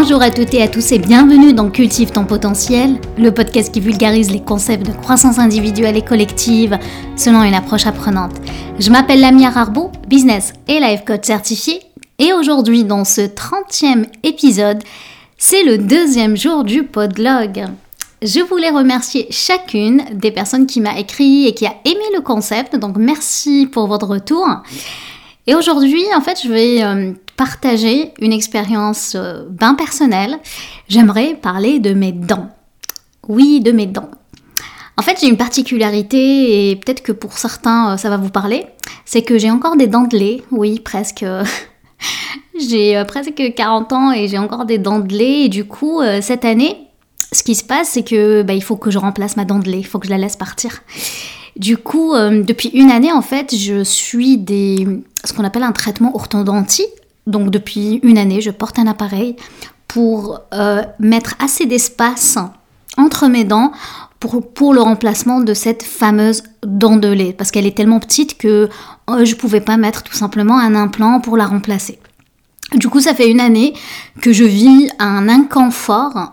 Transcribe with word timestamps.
Bonjour 0.00 0.22
à 0.22 0.30
toutes 0.30 0.54
et 0.54 0.62
à 0.62 0.68
tous 0.68 0.92
et 0.92 1.00
bienvenue 1.00 1.52
dans 1.52 1.70
Cultive 1.70 2.12
ton 2.12 2.24
potentiel, 2.24 3.00
le 3.18 3.34
podcast 3.34 3.74
qui 3.74 3.80
vulgarise 3.80 4.30
les 4.30 4.40
concepts 4.40 4.86
de 4.86 4.92
croissance 4.92 5.40
individuelle 5.40 5.96
et 5.96 6.04
collective 6.04 6.78
selon 7.16 7.42
une 7.42 7.52
approche 7.52 7.84
apprenante. 7.84 8.36
Je 8.78 8.90
m'appelle 8.90 9.20
Lamia 9.20 9.50
Rarbo, 9.50 9.90
business 10.06 10.52
et 10.68 10.78
life 10.78 11.04
coach 11.04 11.24
certifié, 11.24 11.80
et 12.20 12.32
aujourd'hui 12.32 12.84
dans 12.84 13.04
ce 13.04 13.22
30e 13.22 14.06
épisode, 14.22 14.84
c'est 15.36 15.64
le 15.64 15.78
deuxième 15.78 16.36
jour 16.36 16.62
du 16.62 16.84
podlog. 16.84 17.64
Je 18.22 18.38
voulais 18.38 18.70
remercier 18.70 19.26
chacune 19.30 20.04
des 20.12 20.30
personnes 20.30 20.68
qui 20.68 20.80
m'a 20.80 20.96
écrit 21.00 21.48
et 21.48 21.54
qui 21.54 21.66
a 21.66 21.74
aimé 21.84 22.04
le 22.14 22.20
concept, 22.20 22.76
donc 22.76 22.98
merci 22.98 23.66
pour 23.66 23.88
votre 23.88 24.06
retour. 24.06 24.46
Et 25.48 25.56
aujourd'hui, 25.56 26.04
en 26.14 26.20
fait, 26.20 26.40
je 26.44 26.48
vais 26.48 26.84
euh, 26.84 27.12
partager 27.38 28.12
une 28.20 28.34
expérience 28.34 29.14
euh, 29.14 29.44
bien 29.48 29.74
personnelle. 29.74 30.38
J'aimerais 30.88 31.34
parler 31.34 31.78
de 31.78 31.94
mes 31.94 32.12
dents. 32.12 32.50
Oui, 33.26 33.60
de 33.60 33.72
mes 33.72 33.86
dents. 33.86 34.10
En 34.98 35.02
fait, 35.02 35.16
j'ai 35.20 35.28
une 35.28 35.38
particularité 35.38 36.70
et 36.70 36.76
peut-être 36.76 37.02
que 37.02 37.12
pour 37.12 37.38
certains, 37.38 37.94
euh, 37.94 37.96
ça 37.96 38.10
va 38.10 38.18
vous 38.18 38.28
parler. 38.28 38.66
C'est 39.06 39.22
que 39.22 39.38
j'ai 39.38 39.50
encore 39.50 39.76
des 39.76 39.86
dents 39.86 40.04
de 40.04 40.18
lait. 40.18 40.42
Oui, 40.50 40.80
presque. 40.80 41.24
j'ai 42.68 43.02
presque 43.08 43.54
40 43.56 43.92
ans 43.92 44.12
et 44.12 44.28
j'ai 44.28 44.38
encore 44.38 44.66
des 44.66 44.78
dents 44.78 44.98
de 44.98 45.14
lait. 45.14 45.44
Et 45.44 45.48
du 45.48 45.64
coup, 45.64 46.02
cette 46.20 46.44
année, 46.44 46.88
ce 47.32 47.42
qui 47.42 47.54
se 47.54 47.64
passe, 47.64 47.90
c'est 47.90 48.02
que 48.02 48.42
bah, 48.42 48.52
il 48.52 48.62
faut 48.62 48.76
que 48.76 48.90
je 48.90 48.98
remplace 48.98 49.36
ma 49.36 49.44
dent 49.44 49.58
de 49.58 49.70
lait. 49.70 49.80
Il 49.80 49.86
faut 49.86 49.98
que 49.98 50.06
je 50.06 50.10
la 50.10 50.18
laisse 50.18 50.36
partir. 50.36 50.82
Du 51.58 51.76
coup, 51.76 52.14
euh, 52.14 52.42
depuis 52.42 52.68
une 52.68 52.90
année, 52.90 53.12
en 53.12 53.20
fait, 53.20 53.54
je 53.54 53.82
suis 53.82 54.38
des, 54.38 54.86
ce 55.24 55.32
qu'on 55.32 55.44
appelle 55.44 55.64
un 55.64 55.72
traitement 55.72 56.14
orthodontie. 56.14 56.86
Donc, 57.28 57.50
depuis 57.50 58.00
une 58.02 58.18
année, 58.18 58.40
je 58.40 58.50
porte 58.50 58.78
un 58.78 58.86
appareil 58.88 59.36
pour 59.86 60.40
euh, 60.52 60.82
mettre 60.98 61.34
assez 61.38 61.66
d'espace 61.66 62.38
entre 62.96 63.28
mes 63.28 63.44
dents 63.44 63.70
pour, 64.18 64.74
le 64.74 64.80
remplacement 64.80 65.40
de 65.40 65.54
cette 65.54 65.84
fameuse 65.84 66.42
dent 66.64 66.96
de 66.96 67.08
lait. 67.08 67.32
Parce 67.32 67.50
qu'elle 67.50 67.66
est 67.66 67.76
tellement 67.76 68.00
petite 68.00 68.36
que 68.36 68.68
euh, 69.10 69.24
je 69.24 69.34
ne 69.34 69.38
pouvais 69.38 69.60
pas 69.60 69.76
mettre 69.76 70.02
tout 70.02 70.14
simplement 70.14 70.58
un 70.58 70.74
implant 70.74 71.20
pour 71.20 71.36
la 71.36 71.46
remplacer. 71.46 72.00
Du 72.74 72.88
coup, 72.88 73.00
ça 73.00 73.14
fait 73.14 73.30
une 73.30 73.40
année 73.40 73.74
que 74.20 74.32
je 74.32 74.44
vis 74.44 74.90
un 74.98 75.28
inconfort 75.28 76.32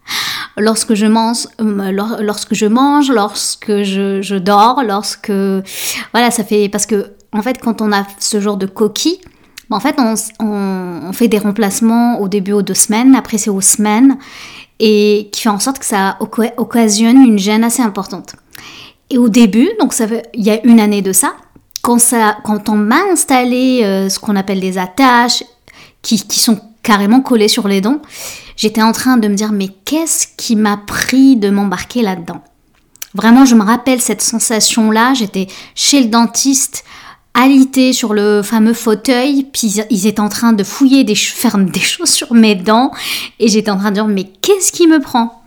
lorsque 0.56 0.94
je 0.94 1.06
mange, 1.06 1.46
euh, 1.60 2.18
lorsque 2.20 2.54
je 2.54 2.66
mange, 2.66 3.10
lorsque 3.10 3.82
je, 3.82 4.38
dors, 4.38 4.82
lorsque 4.84 5.32
voilà, 6.12 6.30
ça 6.30 6.44
fait 6.44 6.68
parce 6.68 6.86
que 6.86 7.12
en 7.32 7.42
fait 7.42 7.58
quand 7.58 7.80
on 7.80 7.92
a 7.92 8.06
ce 8.18 8.40
genre 8.40 8.56
de 8.56 8.66
coquille, 8.66 9.18
en 9.72 9.80
fait 9.80 9.96
on, 9.98 11.12
fait 11.12 11.28
des 11.28 11.38
remplacements 11.38 12.20
au 12.20 12.28
début 12.28 12.52
aux 12.52 12.62
deux 12.62 12.74
semaines, 12.74 13.14
après 13.14 13.38
c'est 13.38 13.50
aux 13.50 13.60
semaines 13.60 14.16
et 14.80 15.28
qui 15.32 15.42
fait 15.42 15.48
en 15.48 15.58
sorte 15.58 15.78
que 15.78 15.84
ça 15.84 16.16
occasionne 16.56 17.22
une 17.22 17.38
gêne 17.38 17.64
assez 17.64 17.82
importante. 17.82 18.34
Et 19.10 19.18
au 19.18 19.28
début, 19.28 19.68
donc 19.78 19.92
ça 19.92 20.06
il 20.34 20.42
y 20.42 20.50
a 20.50 20.64
une 20.64 20.80
année 20.80 21.02
de 21.02 21.12
ça, 21.12 21.34
quand, 21.82 22.68
on 22.68 22.76
m'a 22.76 23.02
installé 23.10 23.82
euh, 23.82 24.08
ce 24.08 24.18
qu'on 24.18 24.36
appelle 24.36 24.60
des 24.60 24.78
attaches 24.78 25.44
qui, 26.00 26.20
qui 26.26 26.40
sont 26.40 26.60
carrément 26.82 27.20
collées 27.20 27.48
sur 27.48 27.68
les 27.68 27.80
dents, 27.80 28.00
j'étais 28.56 28.82
en 28.82 28.92
train 28.92 29.16
de 29.16 29.28
me 29.28 29.34
dire 29.34 29.52
mais 29.52 29.68
qu'est-ce 29.84 30.28
qui 30.36 30.56
m'a 30.56 30.76
pris 30.76 31.36
de 31.36 31.50
m'embarquer 31.50 32.02
là-dedans? 32.02 32.42
Vraiment, 33.14 33.44
je 33.44 33.54
me 33.54 33.62
rappelle 33.62 34.00
cette 34.00 34.22
sensation-là. 34.22 35.14
J'étais 35.14 35.46
chez 35.74 36.02
le 36.02 36.08
dentiste, 36.08 36.84
alité 37.34 37.92
sur 37.92 38.14
le 38.14 38.42
fameux 38.42 38.74
fauteuil, 38.74 39.46
puis 39.52 39.82
ils 39.90 40.06
étaient 40.06 40.20
en 40.20 40.28
train 40.28 40.52
de 40.52 40.64
fouiller, 40.64 41.04
des, 41.04 41.14
faire 41.14 41.58
des 41.58 41.80
choses 41.80 42.10
sur 42.10 42.34
mes 42.34 42.54
dents, 42.54 42.92
et 43.38 43.48
j'étais 43.48 43.70
en 43.70 43.78
train 43.78 43.90
de 43.90 43.94
dire 43.94 44.06
mais 44.06 44.24
qu'est-ce 44.40 44.72
qui 44.72 44.86
me 44.86 45.00
prend? 45.00 45.42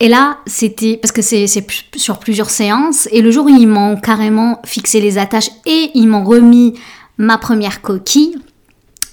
Et 0.00 0.08
là, 0.08 0.38
c'était 0.46 0.96
parce 0.96 1.12
que 1.12 1.22
c'est 1.22 1.46
sur 1.94 2.18
plusieurs 2.18 2.50
séances, 2.50 3.08
et 3.12 3.22
le 3.22 3.30
jour 3.30 3.46
où 3.46 3.48
ils 3.48 3.68
m'ont 3.68 3.96
carrément 3.96 4.60
fixé 4.64 5.00
les 5.00 5.18
attaches 5.18 5.50
et 5.64 5.90
ils 5.94 6.08
m'ont 6.08 6.24
remis 6.24 6.74
ma 7.18 7.38
première 7.38 7.82
coquille, 7.82 8.36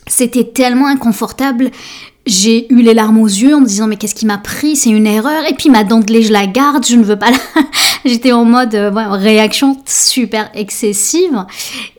c'était 0.08 0.46
tellement 0.46 0.88
inconfortable 0.88 1.70
j'ai 2.26 2.72
eu 2.72 2.82
les 2.82 2.94
larmes 2.94 3.20
aux 3.20 3.28
yeux 3.28 3.56
en 3.56 3.62
me 3.62 3.66
disant 3.66 3.88
mais 3.88 3.96
qu'est-ce 3.96 4.16
qui 4.16 4.26
m'a 4.26 4.38
pris? 4.38 4.76
C'est 4.76 4.90
une 4.90 5.08
erreur. 5.08 5.46
Et 5.50 5.54
puis 5.54 5.70
ma 5.70 5.84
dent 5.84 6.00
de 6.00 6.12
lait 6.12 6.22
je 6.22 6.32
la 6.32 6.48
garde. 6.48 6.86
Je 6.86 6.96
ne 6.96 7.04
veux 7.04 7.18
pas 7.18 7.32
j'étais 8.06 8.32
en 8.32 8.46
mode 8.46 8.76
euh, 8.76 8.92
réaction 8.92 9.78
super 9.86 10.50
excessive. 10.54 11.46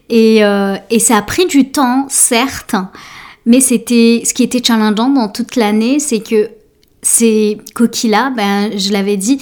Et, 0.08 0.44
euh, 0.44 0.76
et 0.90 0.98
ça 0.98 1.16
a 1.16 1.22
pris 1.22 1.46
du 1.46 1.70
temps 1.70 2.06
certes. 2.08 2.76
Mais 3.46 3.60
c'était 3.60 4.22
ce 4.24 4.34
qui 4.34 4.42
était 4.42 4.62
challengeant 4.62 5.08
dans 5.08 5.28
toute 5.28 5.56
l'année 5.56 5.98
c'est 5.98 6.20
que 6.20 6.50
ces 7.02 7.58
coquilles 7.74 8.10
là 8.10 8.30
ben 8.30 8.70
je 8.76 8.92
l'avais 8.92 9.16
dit 9.16 9.38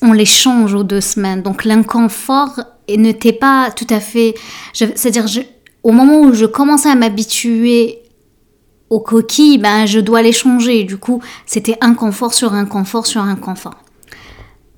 on 0.00 0.12
les 0.12 0.24
change 0.24 0.74
aux 0.74 0.84
deux 0.84 1.00
semaines. 1.00 1.42
Donc 1.42 1.64
l'inconfort 1.64 2.60
n'était 2.88 3.32
pas 3.32 3.70
tout 3.70 3.86
à 3.90 4.00
fait 4.00 4.34
c'est-à-dire 4.72 5.26
au 5.82 5.92
moment 5.92 6.20
où 6.20 6.32
je 6.32 6.46
commençais 6.46 6.88
à 6.88 6.94
m'habituer 6.94 7.98
aux 8.90 9.00
coquilles, 9.00 9.58
ben, 9.58 9.86
je 9.86 10.00
dois 10.00 10.22
les 10.22 10.32
changer. 10.32 10.84
Du 10.84 10.96
coup, 10.96 11.20
c'était 11.44 11.76
inconfort 11.80 12.34
sur 12.34 12.52
inconfort 12.54 13.06
sur 13.06 13.22
inconfort. 13.22 13.76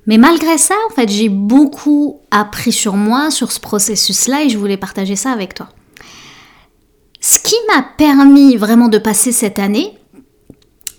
Mais 0.06 0.16
malgré 0.16 0.56
ça, 0.56 0.74
en 0.90 0.94
fait, 0.94 1.10
j'ai 1.10 1.28
beaucoup 1.28 2.20
appris 2.30 2.72
sur 2.72 2.94
moi, 2.94 3.30
sur 3.30 3.52
ce 3.52 3.60
processus-là, 3.60 4.44
et 4.44 4.48
je 4.48 4.56
voulais 4.56 4.78
partager 4.78 5.16
ça 5.16 5.32
avec 5.32 5.52
toi. 5.52 5.68
Ce 7.20 7.38
qui 7.38 7.56
m'a 7.70 7.82
permis 7.82 8.56
vraiment 8.56 8.88
de 8.88 8.96
passer 8.96 9.32
cette 9.32 9.58
année, 9.58 9.98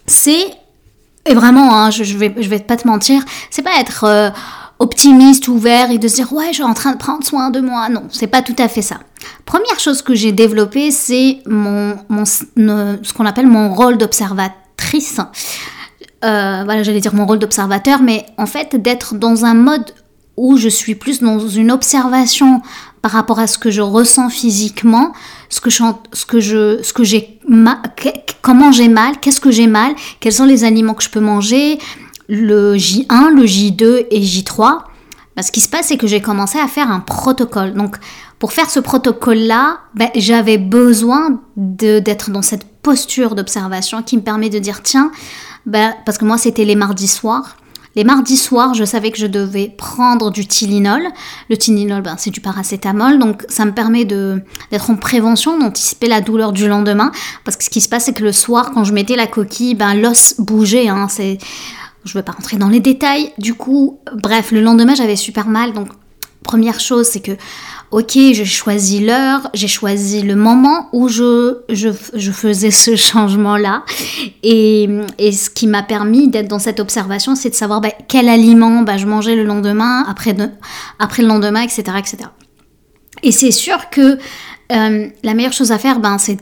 c'est, 0.05 0.51
et 1.25 1.33
vraiment, 1.33 1.75
hein, 1.75 1.89
je, 1.89 2.03
je, 2.03 2.17
vais, 2.17 2.35
je 2.37 2.49
vais 2.49 2.59
pas 2.59 2.77
te 2.77 2.87
mentir, 2.87 3.23
c'est 3.49 3.63
pas 3.63 3.79
être 3.79 4.03
euh, 4.03 4.29
optimiste, 4.79 5.47
ouvert 5.47 5.91
et 5.91 5.97
de 5.97 6.07
se 6.07 6.15
dire 6.15 6.33
ouais, 6.33 6.47
je 6.49 6.55
suis 6.55 6.63
en 6.63 6.73
train 6.73 6.93
de 6.93 6.97
prendre 6.97 7.23
soin 7.23 7.49
de 7.49 7.59
moi. 7.59 7.89
Non, 7.89 8.03
c'est 8.09 8.27
pas 8.27 8.41
tout 8.41 8.55
à 8.57 8.67
fait 8.67 8.81
ça. 8.81 8.99
Première 9.45 9.79
chose 9.79 10.01
que 10.01 10.15
j'ai 10.15 10.31
développée, 10.31 10.91
c'est 10.91 11.39
mon, 11.45 11.97
mon, 12.07 12.25
ce 12.25 13.13
qu'on 13.13 13.25
appelle 13.25 13.47
mon 13.47 13.73
rôle 13.73 13.97
d'observatrice. 13.97 15.19
Euh, 16.23 16.61
voilà, 16.65 16.83
j'allais 16.83 17.01
dire 17.01 17.13
mon 17.13 17.25
rôle 17.25 17.39
d'observateur, 17.39 18.01
mais 18.01 18.25
en 18.37 18.45
fait 18.45 18.75
d'être 18.75 19.15
dans 19.15 19.45
un 19.45 19.53
mode 19.53 19.93
où 20.35 20.55
je 20.55 20.69
suis 20.69 20.95
plus 20.95 21.19
dans 21.19 21.39
une 21.47 21.69
observation 21.69 22.61
par 23.01 23.11
rapport 23.11 23.39
à 23.39 23.47
ce 23.47 23.57
que 23.57 23.71
je 23.71 23.81
ressens 23.81 24.29
physiquement, 24.29 25.11
ce 25.49 25.59
que 25.59 25.69
je, 25.69 25.83
ce 26.13 26.25
que 26.25 26.39
je, 26.39 26.81
ce 26.81 26.93
que 26.93 27.03
j'ai, 27.03 27.39
comment 28.41 28.71
j'ai 28.71 28.87
mal, 28.87 29.19
qu'est-ce 29.19 29.41
que 29.41 29.51
j'ai 29.51 29.67
mal, 29.67 29.93
quels 30.21 30.33
sont 30.33 30.45
les 30.45 30.63
aliments 30.63 30.93
que 30.93 31.03
je 31.03 31.09
peux 31.09 31.19
manger, 31.19 31.77
le 32.29 32.75
J1, 32.75 33.35
le 33.35 33.43
J2 33.43 34.05
et 34.11 34.21
J3. 34.21 34.83
Ce 35.41 35.51
qui 35.51 35.61
se 35.61 35.69
passe, 35.69 35.87
c'est 35.87 35.97
que 35.97 36.07
j'ai 36.07 36.21
commencé 36.21 36.59
à 36.59 36.67
faire 36.67 36.91
un 36.91 36.99
protocole. 36.99 37.73
Donc, 37.73 37.95
pour 38.39 38.53
faire 38.53 38.69
ce 38.69 38.79
protocole-là, 38.79 39.79
ben, 39.95 40.09
j'avais 40.15 40.57
besoin 40.57 41.41
d'être 41.57 42.29
dans 42.29 42.41
cette 42.41 42.65
posture 42.81 43.35
d'observation 43.35 44.03
qui 44.03 44.17
me 44.17 44.21
permet 44.21 44.49
de 44.49 44.59
dire, 44.59 44.81
tiens, 44.83 45.11
ben, 45.65 45.93
parce 46.05 46.17
que 46.17 46.25
moi, 46.25 46.37
c'était 46.37 46.65
les 46.65 46.75
mardis 46.75 47.07
soirs. 47.07 47.55
Les 47.95 48.03
mardis 48.03 48.37
soirs, 48.37 48.75
je 48.75 48.83
savais 48.83 49.11
que 49.11 49.17
je 49.17 49.25
devais 49.25 49.73
prendre 49.75 50.29
du 50.29 50.45
Tylenol. 50.45 51.01
Le 51.49 51.57
Tylenol, 51.57 52.01
ben, 52.01 52.15
c'est 52.17 52.29
du 52.29 52.41
paracétamol, 52.41 53.17
donc 53.17 53.45
ça 53.49 53.65
me 53.65 53.71
permet 53.71 54.05
d'être 54.05 54.89
en 54.89 54.95
prévention, 54.95 55.57
d'anticiper 55.57 56.07
la 56.07 56.21
douleur 56.21 56.51
du 56.51 56.67
lendemain. 56.67 57.11
Parce 57.43 57.57
que 57.57 57.63
ce 57.63 57.69
qui 57.69 57.81
se 57.81 57.89
passe, 57.89 58.05
c'est 58.05 58.13
que 58.13 58.23
le 58.23 58.31
soir, 58.31 58.71
quand 58.73 58.83
je 58.83 58.93
mettais 58.93 59.15
la 59.15 59.27
coquille, 59.27 59.73
ben, 59.73 59.95
l'os 59.95 60.35
bougeait. 60.37 60.89
Hein, 60.89 61.07
je 62.05 62.11
ne 62.11 62.19
veux 62.19 62.25
pas 62.25 62.31
rentrer 62.31 62.57
dans 62.57 62.69
les 62.69 62.79
détails. 62.79 63.31
Du 63.37 63.53
coup, 63.53 63.99
bref, 64.13 64.51
le 64.51 64.61
lendemain, 64.61 64.95
j'avais 64.95 65.15
super 65.15 65.47
mal. 65.47 65.73
Donc, 65.73 65.89
première 66.43 66.79
chose, 66.79 67.07
c'est 67.07 67.19
que, 67.19 67.33
ok, 67.91 68.11
j'ai 68.13 68.45
choisi 68.45 68.99
l'heure, 68.99 69.49
j'ai 69.53 69.67
choisi 69.67 70.21
le 70.21 70.35
moment 70.35 70.89
où 70.93 71.09
je, 71.09 71.57
faisais 72.31 72.71
ce 72.71 72.95
changement-là. 72.95 73.83
Et, 74.43 74.87
ce 75.19 75.49
qui 75.49 75.67
m'a 75.67 75.83
permis 75.83 76.29
d'être 76.29 76.47
dans 76.47 76.59
cette 76.59 76.79
observation, 76.79 77.35
c'est 77.35 77.49
de 77.49 77.55
savoir 77.55 77.81
bah, 77.81 77.91
quel 78.07 78.29
aliment 78.29 78.81
bah, 78.81 78.97
je 78.97 79.05
mangeais 79.05 79.35
le 79.35 79.43
lendemain, 79.43 80.05
après, 80.07 80.35
après 80.99 81.21
le 81.21 81.27
lendemain, 81.27 81.61
etc. 81.61 81.83
etc. 81.97 82.17
Et 83.23 83.31
c'est 83.31 83.51
sûr 83.51 83.89
que 83.89 84.17
euh, 84.71 85.07
la 85.23 85.33
meilleure 85.33 85.53
chose 85.53 85.71
à 85.71 85.77
faire, 85.77 85.99
ben, 85.99 86.17
c'est 86.17 86.37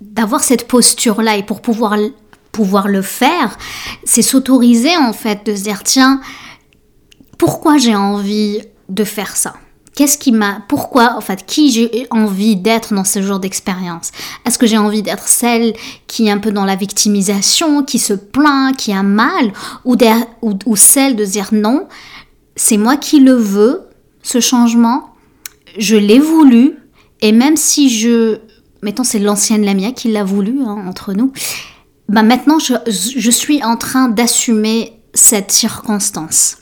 d'avoir 0.00 0.42
cette 0.42 0.66
posture-là. 0.68 1.36
Et 1.36 1.42
pour 1.42 1.62
pouvoir 1.62 1.96
pouvoir 2.52 2.88
le 2.88 3.02
faire, 3.02 3.58
c'est 4.04 4.22
s'autoriser 4.22 4.96
en 4.96 5.12
fait 5.12 5.46
de 5.46 5.54
se 5.54 5.62
dire 5.62 5.82
tiens, 5.82 6.20
pourquoi 7.38 7.78
j'ai 7.78 7.94
envie 7.94 8.60
de 8.88 9.04
faire 9.04 9.36
ça? 9.36 9.54
Qu'est-ce 9.96 10.18
qui 10.18 10.32
m'a 10.32 10.62
pourquoi 10.68 11.16
en 11.16 11.20
fait 11.20 11.44
qui 11.44 11.70
j'ai 11.70 12.06
envie 12.10 12.56
d'être 12.56 12.94
dans 12.94 13.04
ce 13.04 13.20
genre 13.22 13.40
d'expérience? 13.40 14.12
Est-ce 14.46 14.58
que 14.58 14.66
j'ai 14.66 14.78
envie 14.78 15.02
d'être 15.02 15.28
celle 15.28 15.74
qui 16.06 16.28
est 16.28 16.30
un 16.30 16.38
peu 16.38 16.52
dans 16.52 16.64
la 16.64 16.76
victimisation, 16.76 17.82
qui 17.82 17.98
se 17.98 18.14
plaint, 18.14 18.76
qui 18.76 18.92
a 18.92 19.02
mal 19.02 19.52
ou, 19.84 19.96
ou, 20.42 20.76
celle 20.76 21.16
de 21.16 21.24
dire 21.24 21.48
non, 21.52 21.86
c'est 22.56 22.76
moi 22.76 22.96
qui 22.96 23.20
le 23.20 23.34
veux 23.34 23.82
ce 24.22 24.40
changement, 24.40 25.14
je 25.76 25.96
l'ai 25.96 26.18
voulu 26.18 26.76
et 27.20 27.32
même 27.32 27.56
si 27.56 27.90
je 27.90 28.38
mettons 28.82 29.04
c'est 29.04 29.18
l'ancienne 29.18 29.64
Lamia 29.64 29.92
qui 29.92 30.10
l'a 30.10 30.24
voulu 30.24 30.60
hein, 30.64 30.84
entre 30.88 31.12
nous 31.12 31.32
bah 32.10 32.24
maintenant 32.24 32.58
je, 32.58 32.74
je 32.88 33.30
suis 33.30 33.62
en 33.62 33.76
train 33.76 34.08
d'assumer 34.08 35.00
cette 35.14 35.52
circonstance. 35.52 36.58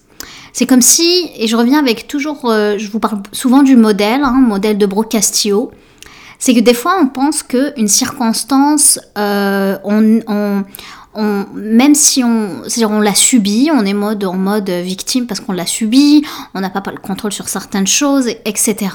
C'est 0.52 0.66
comme 0.66 0.82
si, 0.82 1.30
et 1.36 1.46
je 1.46 1.56
reviens 1.56 1.78
avec 1.78 2.06
toujours, 2.06 2.50
euh, 2.50 2.76
je 2.78 2.90
vous 2.90 2.98
parle 2.98 3.22
souvent 3.32 3.62
du 3.62 3.74
modèle, 3.74 4.22
hein, 4.24 4.32
modèle 4.32 4.76
de 4.76 4.86
Brocastillo, 4.86 5.70
c'est 6.38 6.54
que 6.54 6.60
des 6.60 6.74
fois 6.74 6.98
on 7.00 7.06
pense 7.06 7.42
qu'une 7.42 7.88
circonstance, 7.88 9.00
euh, 9.16 9.78
on, 9.84 10.20
on, 10.26 10.64
on, 11.14 11.46
même 11.54 11.94
si 11.94 12.22
on, 12.22 12.62
on 12.82 13.00
l'a 13.00 13.14
subi, 13.14 13.70
on 13.72 13.86
est 13.86 13.94
mode, 13.94 14.24
en 14.24 14.36
mode 14.36 14.68
victime 14.68 15.26
parce 15.26 15.40
qu'on 15.40 15.52
l'a 15.52 15.66
subi, 15.66 16.26
on 16.54 16.60
n'a 16.60 16.68
pas 16.68 16.82
le 16.90 16.98
contrôle 16.98 17.32
sur 17.32 17.48
certaines 17.48 17.86
choses, 17.86 18.28
etc. 18.44 18.90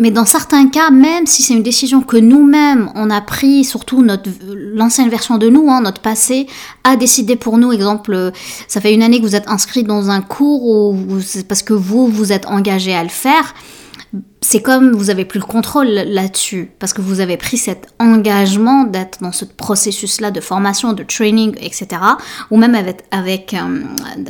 Mais 0.00 0.10
dans 0.10 0.24
certains 0.24 0.68
cas, 0.68 0.90
même 0.90 1.26
si 1.26 1.42
c'est 1.42 1.52
une 1.52 1.62
décision 1.62 2.00
que 2.00 2.16
nous-mêmes 2.16 2.90
on 2.94 3.10
a 3.10 3.20
pris, 3.20 3.64
surtout 3.64 4.02
l'ancienne 4.02 5.10
version 5.10 5.36
de 5.36 5.50
nous, 5.50 5.70
hein, 5.70 5.82
notre 5.82 6.00
passé, 6.00 6.46
a 6.84 6.96
décidé 6.96 7.36
pour 7.36 7.58
nous. 7.58 7.70
Exemple, 7.70 8.32
ça 8.66 8.80
fait 8.80 8.94
une 8.94 9.02
année 9.02 9.20
que 9.20 9.26
vous 9.26 9.36
êtes 9.36 9.48
inscrit 9.48 9.84
dans 9.84 10.08
un 10.08 10.22
cours 10.22 10.64
ou 10.64 11.20
c'est 11.20 11.46
parce 11.46 11.62
que 11.62 11.74
vous 11.74 12.08
vous 12.08 12.32
êtes 12.32 12.46
engagé 12.46 12.94
à 12.94 13.02
le 13.02 13.10
faire 13.10 13.54
c'est 14.42 14.62
comme 14.62 14.92
vous 14.92 15.10
avez 15.10 15.26
plus 15.26 15.38
le 15.38 15.44
contrôle 15.44 15.88
là-dessus 15.88 16.70
parce 16.78 16.94
que 16.94 17.02
vous 17.02 17.20
avez 17.20 17.36
pris 17.36 17.58
cet 17.58 17.88
engagement 17.98 18.84
d'être 18.84 19.20
dans 19.20 19.32
ce 19.32 19.44
processus-là 19.44 20.30
de 20.30 20.40
formation, 20.40 20.94
de 20.94 21.02
training, 21.02 21.54
etc. 21.60 21.88
Ou 22.50 22.56
même 22.56 22.74
avec, 23.10 23.54
euh, 23.54 23.82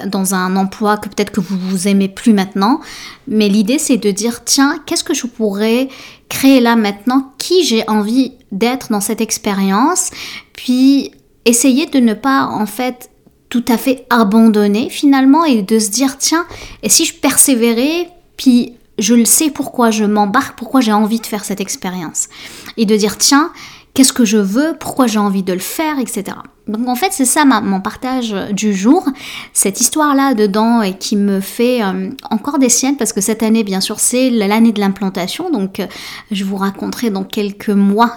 dans 0.07 0.35
un 0.35 0.57
emploi 0.57 0.97
que 0.97 1.09
peut-être 1.09 1.31
que 1.31 1.41
vous 1.41 1.57
vous 1.57 1.87
aimez 1.87 2.09
plus 2.09 2.33
maintenant. 2.33 2.81
Mais 3.29 3.49
l'idée 3.49 3.79
c'est 3.79 3.99
de 3.99 4.11
dire 4.11 4.45
tiens 4.45 4.81
qu'est-ce 4.85 5.05
que 5.05 5.15
je 5.15 5.27
pourrais 5.27 5.89
créer 6.29 6.61
là 6.61 6.75
maintenant 6.75 7.33
Qui 7.39 7.65
j'ai 7.65 7.89
envie 7.89 8.33
d'être 8.51 8.91
dans 8.91 9.01
cette 9.01 9.21
expérience? 9.21 10.11
Puis 10.53 11.13
essayer 11.45 11.87
de 11.87 12.01
ne 12.01 12.15
pas 12.15 12.47
en 12.47 12.67
fait 12.67 13.11
tout 13.49 13.65
à 13.69 13.77
fait 13.77 14.07
abandonner 14.11 14.91
finalement 14.91 15.45
et 15.45 15.63
de 15.63 15.79
se 15.79 15.91
dire 15.91 16.19
tiens 16.19 16.47
et 16.83 16.89
si 16.89 17.05
je 17.05 17.15
persévérais 17.15 18.09
puis 18.37 18.75
je 18.99 19.15
le 19.15 19.25
sais 19.25 19.51
pourquoi 19.51 19.91
je 19.91 20.05
m'embarque, 20.05 20.59
pourquoi 20.59 20.81
j'ai 20.81 20.93
envie 20.93 21.21
de 21.21 21.27
faire 21.27 21.45
cette 21.45 21.61
expérience. 21.61 22.29
Et 22.77 22.87
de 22.87 22.97
dire, 22.97 23.17
tiens, 23.17 23.53
qu'est-ce 23.95 24.13
que 24.13 24.25
je 24.25 24.39
veux, 24.39 24.77
pourquoi 24.79 25.07
j'ai 25.07 25.19
envie 25.19 25.43
de 25.43 25.53
le 25.53 25.59
faire, 25.59 25.99
etc. 25.99 26.37
Donc 26.71 26.89
en 26.89 26.95
fait, 26.95 27.13
c'est 27.13 27.25
ça 27.25 27.45
mon 27.45 27.81
partage 27.81 28.35
du 28.53 28.75
jour, 28.75 29.05
cette 29.53 29.81
histoire-là 29.81 30.35
dedans 30.35 30.83
et 30.83 30.95
qui 30.97 31.17
me 31.17 31.41
fait 31.41 31.83
euh, 31.83 32.11
encore 32.31 32.59
des 32.59 32.69
siennes 32.69 32.97
parce 32.97 33.13
que 33.13 33.21
cette 33.21 33.43
année, 33.43 33.65
bien 33.65 33.81
sûr, 33.81 34.01
c'est 34.01 34.31
l'année 34.31 34.73
de 34.73 34.81
l'implantation. 34.81 35.51
Donc 35.51 35.81
euh, 35.81 35.87
je 36.31 36.45
vous 36.45 36.57
raconterai 36.57 37.11
dans 37.11 37.25
quelques 37.25 37.71
mois 37.71 38.17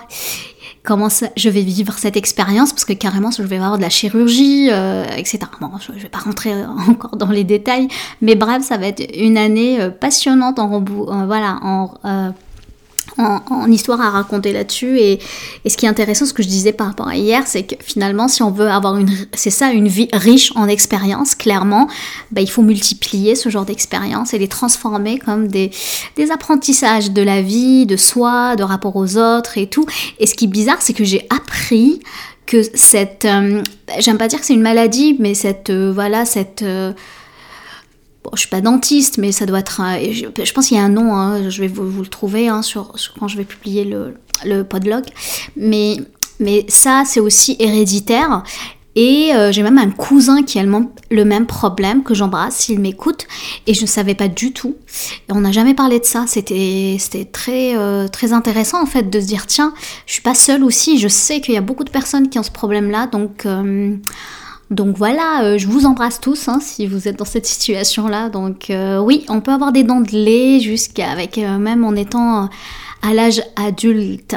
comment 0.84 1.08
je 1.36 1.50
vais 1.50 1.62
vivre 1.62 1.94
cette 1.98 2.18
expérience, 2.18 2.72
parce 2.72 2.86
que 2.86 2.94
carrément, 2.94 3.32
je 3.32 3.42
vais 3.42 3.56
avoir 3.56 3.78
de 3.78 3.82
la 3.82 3.90
chirurgie, 3.90 4.70
euh, 4.72 5.06
etc. 5.16 5.40
Bon, 5.62 5.72
je 5.80 5.94
ne 5.94 6.00
vais 6.00 6.10
pas 6.10 6.20
rentrer 6.20 6.54
encore 6.88 7.16
dans 7.16 7.30
les 7.30 7.44
détails, 7.44 7.88
mais 8.22 8.36
bref, 8.36 8.64
ça 8.64 8.78
va 8.78 8.88
être 8.88 9.04
une 9.18 9.38
année 9.38 9.82
euh, 9.82 9.90
passionnante 9.90 10.60
en, 10.60 10.74
euh, 10.74 11.26
voilà, 11.26 11.60
en 11.64 11.94
en, 13.18 13.72
histoire 13.72 14.02
à 14.02 14.10
raconter 14.10 14.54
là-dessus. 14.54 15.00
Et, 15.00 15.20
ce 15.68 15.78
qui 15.78 15.86
est 15.86 15.90
intéressant, 15.90 16.26
ce 16.26 16.34
que 16.34 16.44
je 16.44 16.48
disais 16.48 16.74
par 16.74 16.88
rapport 16.88 17.08
à 17.08 17.16
hier, 17.16 17.44
c'est 17.46 17.64
que 17.64 17.76
finalement, 17.80 18.28
si 18.28 18.44
on 18.44 18.52
veut 18.52 18.70
avoir 18.70 18.98
une, 18.98 19.10
c'est 19.34 19.50
ça, 19.50 19.72
une 19.72 19.88
vie 19.88 20.10
riche 20.14 20.52
en 20.56 20.68
expériences, 20.68 21.36
clairement, 21.36 21.88
bah, 22.32 22.42
il 22.42 22.50
faut 22.50 22.62
multiplier 22.62 23.36
ce 23.36 23.50
genre 23.50 23.66
d'expériences 23.66 24.34
et 24.34 24.40
les 24.40 24.48
transformer 24.48 25.20
comme 25.20 25.48
des, 25.48 25.72
apprentissages 26.32 27.12
de 27.12 27.22
la 27.22 27.42
vie, 27.42 27.86
de 27.86 27.98
soi, 27.98 28.56
de 28.56 28.64
rapport 28.64 28.96
aux 28.96 29.18
autres 29.18 29.58
et 29.58 29.68
tout. 29.68 29.86
Et 30.20 30.26
ce 30.26 30.36
qui 30.36 30.46
est 30.46 30.48
bizarre, 30.48 30.82
c'est 30.82 30.94
que 30.94 31.04
j'ai 31.04 31.28
appris 31.30 32.00
que 32.46 32.62
cette, 32.74 33.26
euh, 33.26 33.62
j'aime 34.00 34.18
pas 34.18 34.28
dire 34.28 34.40
que 34.40 34.46
c'est 34.46 34.54
une 34.54 34.62
maladie, 34.62 35.16
mais 35.20 35.34
cette, 35.34 35.70
euh, 35.70 35.92
voilà, 35.94 36.26
cette 36.26 36.62
euh, 36.62 36.94
Bon, 38.24 38.32
je 38.34 38.40
suis 38.40 38.50
pas 38.50 38.62
dentiste, 38.62 39.18
mais 39.18 39.32
ça 39.32 39.46
doit 39.46 39.60
être. 39.60 39.82
je, 39.82 40.54
pense 40.54 40.68
qu'il 40.68 40.78
y 40.78 40.80
a 40.80 40.84
un 40.84 40.90
nom, 40.90 41.14
hein, 41.16 41.50
je 41.50 41.62
vais 41.62 41.68
vous, 41.68 42.02
le 42.02 42.08
trouver 42.08 42.48
hein, 42.48 42.62
quand 43.20 43.28
je 43.28 43.38
vais 43.38 43.44
publier 43.44 43.84
le, 43.84 44.16
le 44.46 44.64
podlog. 44.64 45.04
Mais, 45.56 45.98
ça, 46.68 47.04
c'est 47.06 47.20
aussi 47.20 47.56
héréditaire. 47.60 48.44
Et 48.96 49.34
euh, 49.34 49.52
j'ai 49.52 49.64
même 49.64 49.80
un 49.80 49.90
cousin 49.90 50.44
qui 50.44 50.60
a 50.60 50.64
le, 50.64 51.26
même 51.26 51.48
problème 51.48 52.04
que 52.04 52.14
j'embrasse 52.14 52.58
s'il 52.58 52.80
m'écoute. 52.80 53.26
Et 53.66 53.74
je 53.74 53.82
ne 53.82 53.88
savais 53.88 54.14
pas 54.14 54.28
du 54.28 54.54
tout. 54.54 54.76
Et 55.28 55.32
on 55.32 55.42
n'a 55.42 55.52
jamais 55.52 55.74
parlé 55.74 56.00
de 56.00 56.06
ça. 56.06 56.26
C'était 56.28 57.00
très, 57.32 57.76
euh, 57.76 58.08
très 58.08 58.34
intéressant 58.34 58.82
en 58.82 58.86
fait 58.86 59.10
de 59.10 59.20
se 59.20 59.26
dire 59.26 59.48
tiens, 59.48 59.74
je 60.06 60.14
suis 60.14 60.22
pas 60.22 60.36
seule 60.36 60.64
aussi. 60.64 61.00
Je 61.00 61.08
sais 61.08 61.42
qu'il 61.42 61.56
y 61.56 61.58
a 61.58 61.62
beaucoup 61.62 61.84
de 61.84 61.90
personnes 61.90 62.30
qui 62.30 62.38
ont 62.40 62.44
ce 62.44 62.52
problème-là. 62.52 63.08
Donc. 63.08 63.46
Euh, 63.46 63.96
donc 64.74 64.98
voilà, 64.98 65.44
euh, 65.44 65.58
je 65.58 65.68
vous 65.68 65.86
embrasse 65.86 66.20
tous 66.20 66.48
hein, 66.48 66.60
si 66.60 66.88
vous 66.88 67.08
êtes 67.08 67.18
dans 67.18 67.26
cette 67.26 67.46
situation-là. 67.46 68.30
Donc 68.30 68.70
euh, 68.70 69.00
oui, 69.00 69.26
on 69.30 69.40
peut 69.40 69.52
avoir 69.52 69.72
des 69.72 69.84
dents 69.84 70.02
de 70.02 70.12
lait 70.12 70.60
jusqu'à 70.60 71.16
euh, 71.16 71.58
même 71.60 71.86
en 71.86 71.94
étant 71.94 72.50
à 73.02 73.14
l'âge 73.14 73.42
adulte. 73.56 74.36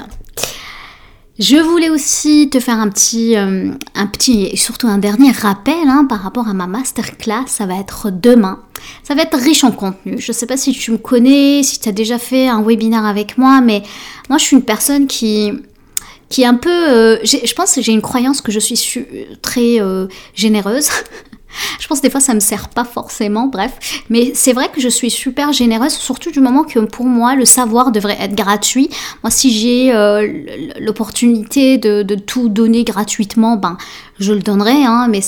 Je 1.39 1.57
voulais 1.57 1.91
aussi 1.91 2.49
te 2.51 2.61
faire 2.61 2.79
un 2.79 2.89
petit, 2.89 3.37
un 3.37 4.07
petit 4.07 4.47
et 4.47 4.57
surtout 4.57 4.87
un 4.87 4.97
dernier 4.97 5.33
rappel 5.33 5.87
hein, 5.87 6.07
par 6.09 6.21
rapport 6.21 6.49
à 6.49 6.55
ma 6.55 6.67
masterclass. 6.67 7.45
Ça 7.47 7.67
va 7.67 7.79
être 7.79 8.11
demain. 8.11 8.61
Ça 9.03 9.15
va 9.15 9.21
être 9.21 9.37
riche 9.37 9.63
en 9.63 9.71
contenu. 9.71 10.19
Je 10.19 10.33
ne 10.33 10.35
sais 10.35 10.47
pas 10.47 10.57
si 10.57 10.73
tu 10.73 10.93
me 10.93 10.97
connais, 10.97 11.63
si 11.63 11.79
tu 11.79 11.91
as 11.91 11.93
déjà 11.93 12.19
fait 12.19 12.49
un 12.49 12.63
webinaire 12.63 13.05
avec 13.05 13.37
moi, 13.37 13.61
mais 13.61 13.83
moi 14.31 14.39
je 14.39 14.45
suis 14.45 14.57
une 14.57 14.63
personne 14.63 15.07
qui, 15.07 15.53
qui 16.29 16.43
est 16.43 16.47
un 16.47 16.55
peu... 16.55 16.71
Euh, 16.71 17.19
je 17.25 17.53
pense 17.55 17.75
que 17.75 17.83
j'ai 17.83 17.93
une 17.93 18.03
croyance 18.03 18.41
que 18.41 18.53
je 18.53 18.59
suis 18.59 19.07
très 19.43 19.81
euh, 19.81 20.07
généreuse. 20.35 20.89
je 21.81 21.87
pense 21.87 21.99
que 21.99 22.07
des 22.07 22.11
fois 22.11 22.21
ça 22.21 22.35
me 22.35 22.41
sert 22.41 22.69
pas 22.69 22.85
forcément, 22.85 23.47
bref. 23.47 24.05
Mais 24.11 24.33
c'est 24.35 24.53
vrai 24.53 24.69
que 24.69 24.81
je 24.81 24.89
suis 24.89 25.11
super 25.11 25.53
généreuse, 25.53 25.93
surtout 25.93 26.31
du 26.31 26.41
moment 26.41 26.65
que 26.65 26.81
pour 26.81 27.07
moi 27.07 27.35
le 27.35 27.45
savoir 27.45 27.93
devrait 27.93 28.19
être 28.21 28.35
gratuit. 28.35 28.91
Moi 29.23 29.31
si 29.31 29.51
j'ai 29.51 29.95
euh, 29.95 30.73
l'opportunité 30.81 31.79
de, 31.79 32.03
tout 32.15 32.49
donner 32.49 32.85
gratuitement, 32.85 33.57
ben 33.57 33.77
je 34.19 34.33
le 34.33 34.41
donnerai, 34.41 34.85
hein, 34.85 35.09
mais 35.09 35.21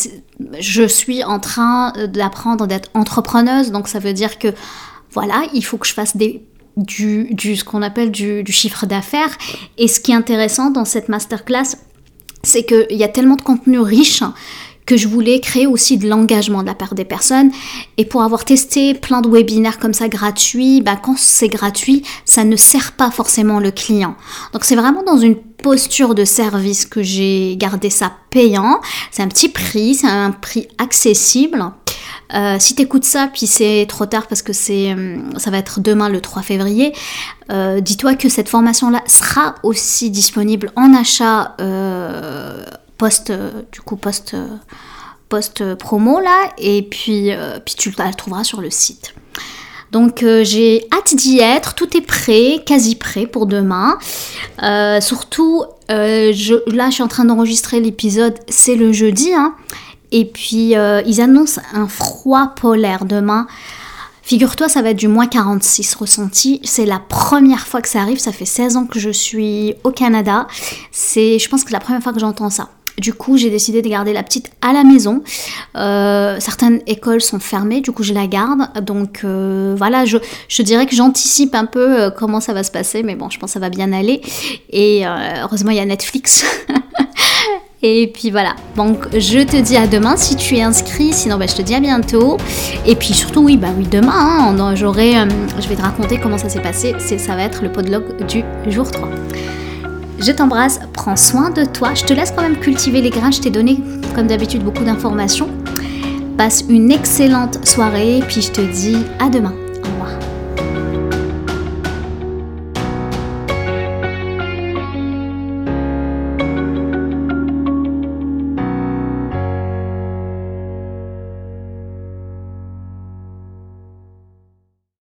je 0.59 0.83
suis 0.85 1.23
en 1.23 1.39
train 1.39 1.93
d'apprendre 2.07 2.67
d'être 2.67 2.90
entrepreneuse, 2.95 3.71
donc 3.71 3.88
ça 3.88 3.99
veut 3.99 4.12
dire 4.12 4.38
que 4.38 4.49
voilà, 5.12 5.43
il 5.55 5.64
faut 5.64 5.78
que 5.78 5.87
je 5.87 5.95
fasse 5.95 6.17
des 6.17 6.43
du, 6.78 7.56
ce 7.56 7.64
qu'on 7.64 7.82
appelle 7.82 8.11
du, 8.11 8.44
chiffre 8.52 8.87
d'affaires. 8.87 9.37
Et 9.76 9.88
ce 9.88 10.00
qui 10.00 10.12
est 10.12 10.14
intéressant 10.14 10.70
dans 10.70 10.85
cette 10.85 11.08
masterclass, 11.08 11.76
c'est 12.42 12.64
qu'il 12.64 12.97
y 12.97 13.04
a 13.04 13.08
tellement 13.08 13.37
de 13.37 13.42
contenu 13.42 13.80
riche 13.80 14.23
que 14.87 14.97
je 14.97 15.06
voulais 15.06 15.38
créer 15.40 15.66
aussi 15.66 15.99
de 15.99 16.08
l'engagement 16.08 16.62
de 16.62 16.66
la 16.66 16.75
part 16.75 16.94
des 16.94 17.04
personnes. 17.04 17.50
Et 17.99 18.06
pour 18.06 18.23
avoir 18.23 18.47
testé 18.47 18.94
plein 18.94 19.20
de 19.20 19.28
webinaires 19.28 19.78
comme 19.78 19.92
ça 19.92 20.08
gratuits, 20.08 20.80
bah 20.80 20.97
quand 20.97 21.18
c'est 21.18 21.49
gratuit, 21.49 22.02
ça 22.25 22.42
ne 22.44 22.56
sert 22.56 22.92
pas 22.92 23.11
forcément 23.11 23.61
le 23.61 23.70
client. 23.70 24.16
Donc 24.54 24.64
c'est 24.64 24.76
vraiment 24.76 25.02
dans 25.02 25.18
une 25.18 25.37
posture 25.37 26.14
de 26.14 26.25
service 26.25 26.87
que 26.87 27.02
j'ai 27.02 27.56
gardé 27.58 27.90
ça 27.90 28.12
payant. 28.30 28.80
C'est 29.11 29.23
un 29.23 29.28
petit 29.28 29.50
prix, 29.50 29.94
c'est 29.94 30.06
un 30.06 30.30
prix 30.30 30.68
accessible. 30.78 31.62
Euh, 32.35 32.56
si 32.58 32.75
t'écoutes 32.75 33.04
ça, 33.04 33.28
puis 33.32 33.47
c'est 33.47 33.87
trop 33.88 34.06
tard 34.06 34.26
parce 34.26 34.42
que 34.42 34.52
c'est, 34.52 34.92
euh, 34.92 35.16
ça 35.38 35.50
va 35.50 35.58
être 35.58 35.80
demain 35.80 36.08
le 36.08 36.20
3 36.20 36.42
février, 36.42 36.92
euh, 37.50 37.80
dis-toi 37.80 38.14
que 38.14 38.28
cette 38.28 38.49
formation-là 38.49 39.02
sera 39.06 39.54
aussi 39.62 40.11
disponible 40.11 40.70
en 40.76 40.94
achat 40.94 41.56
post, 42.99 43.32
du 43.73 43.80
coup 43.80 43.97
post, 43.97 44.37
post 45.28 45.75
promo 45.76 46.20
là, 46.20 46.52
et 46.58 46.82
puis, 46.82 47.30
puis 47.64 47.75
tu 47.76 47.94
la 47.97 48.12
trouveras 48.12 48.44
sur 48.44 48.61
le 48.61 48.70
site. 48.70 49.14
Donc 49.92 50.18
j'ai 50.42 50.87
hâte 50.92 51.14
d'y 51.14 51.38
être, 51.38 51.75
tout 51.75 51.97
est 51.97 52.02
prêt, 52.02 52.62
quasi 52.66 52.97
prêt 52.97 53.26
pour 53.26 53.47
demain. 53.47 53.99
surtout, 55.00 55.64
je, 55.88 56.75
là 56.75 56.90
je 56.90 56.94
suis 56.94 57.02
en 57.02 57.08
train 57.08 57.25
d'enregistrer 57.25 57.80
l'épisode, 57.80 58.35
c'est 58.49 58.75
le 58.75 58.92
jeudi. 58.92 59.32
Hein, 59.32 59.54
et 60.11 60.25
puis, 60.25 60.77
euh, 60.77 61.03
ils 61.07 61.21
annoncent 61.21 61.61
un 61.73 61.87
froid 61.87 62.55
polaire 62.57 63.05
demain. 63.05 63.47
Figure-toi, 64.23 64.69
ça 64.69 64.83
va 64.83 64.91
être 64.91 64.99
du 64.99 65.09
moins 65.09 65.27
46 65.27 65.95
ressenti. 65.95 66.61
C'est 66.62 66.85
la 66.85 66.99
première 66.99 67.67
fois 67.67 67.81
que 67.81 67.88
ça 67.88 68.00
arrive. 68.00 68.19
Ça 68.19 68.33
fait 68.33 68.45
16 68.45 68.77
ans 68.77 68.87
que 68.87 68.99
je 68.99 69.11
suis 69.11 69.75
au 69.85 69.91
Canada. 69.91 70.47
C'est, 70.93 71.38
je 71.38 71.49
pense 71.49 71.62
que 71.62 71.71
c'est 71.71 71.77
la 71.77 71.81
première 71.81 72.03
fois 72.03 72.12
que 72.12 72.21
j'entends 72.21 72.50
ça. 72.50 72.69
Du 72.99 73.15
coup, 73.15 73.37
j'ai 73.37 73.49
décidé 73.49 73.81
de 73.81 73.88
garder 73.88 74.12
la 74.12 74.25
petite 74.25 74.50
à 74.61 74.73
la 74.73 74.83
maison. 74.83 75.23
Euh, 75.77 76.37
certaines 76.41 76.81
écoles 76.87 77.21
sont 77.21 77.38
fermées, 77.38 77.81
du 77.81 77.93
coup, 77.93 78.03
je 78.03 78.12
la 78.12 78.27
garde. 78.27 78.69
Donc 78.85 79.21
euh, 79.23 79.75
voilà, 79.79 80.05
je, 80.05 80.19
je, 80.49 80.62
dirais 80.62 80.85
que 80.85 80.97
j'anticipe 80.97 81.55
un 81.55 81.65
peu 81.65 82.11
comment 82.19 82.41
ça 82.41 82.53
va 82.53 82.65
se 82.65 82.73
passer, 82.73 83.05
mais 83.05 83.15
bon, 83.15 83.31
je 83.31 83.38
pense 83.38 83.50
que 83.50 83.55
ça 83.55 83.61
va 83.61 83.71
bien 83.71 83.93
aller. 83.93 84.21
Et 84.71 85.05
heureusement, 85.07 85.71
il 85.71 85.77
y 85.77 85.81
a 85.81 85.85
Netflix 85.85 86.45
Et 87.82 88.11
puis 88.12 88.32
voilà, 88.32 88.56
donc 88.76 89.06
je 89.16 89.38
te 89.38 89.56
dis 89.56 89.76
à 89.76 89.87
demain 89.87 90.16
si 90.16 90.35
tu 90.35 90.56
es 90.56 90.62
inscrit, 90.62 91.12
sinon 91.12 91.37
bah, 91.38 91.47
je 91.49 91.54
te 91.54 91.62
dis 91.62 91.75
à 91.76 91.80
bientôt. 91.80 92.37
Et 92.85 92.97
puis 92.97 93.14
surtout, 93.14 93.42
oui, 93.42 93.56
bah 93.56 93.68
oui, 93.76 93.87
demain, 93.88 94.52
hein, 94.58 94.75
j'aurai, 94.75 95.16
euh, 95.16 95.26
je 95.61 95.68
vais 95.68 95.76
te 95.76 95.82
raconter 95.82 96.18
comment 96.18 96.38
ça 96.38 96.49
s'est 96.49 96.61
passé. 96.61 96.94
ça 96.99 97.37
va 97.37 97.42
être 97.44 97.62
le 97.62 97.70
podlog 97.70 98.02
du 98.26 98.42
jour 98.66 98.90
3. 98.90 99.08
Je 100.20 100.32
t'embrasse, 100.32 100.80
prends 100.92 101.16
soin 101.16 101.50
de 101.50 101.64
toi. 101.64 101.94
Je 101.94 102.04
te 102.04 102.12
laisse 102.12 102.32
quand 102.32 102.42
même 102.42 102.58
cultiver 102.58 103.00
les 103.00 103.11
grains. 103.11 103.30
Je 103.30 103.40
t'ai 103.40 103.50
donné, 103.50 103.78
comme 104.16 104.26
d'habitude, 104.26 104.64
beaucoup 104.64 104.82
d'informations. 104.82 105.49
Passe 106.37 106.64
une 106.68 106.90
excellente 106.90 107.64
soirée, 107.66 108.20
puis 108.26 108.42
je 108.42 108.50
te 108.50 108.61
dis 108.61 108.97
à 109.20 109.28
demain. 109.28 109.54